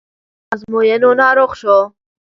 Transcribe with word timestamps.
په 0.47 0.47
ازموینو 0.53 1.09
ناروغ 1.21 1.51
شو. 1.59 1.77